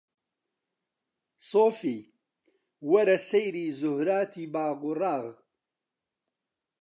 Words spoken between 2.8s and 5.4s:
وەرە ئەسەیری زوهووراتی باغ و ڕاغ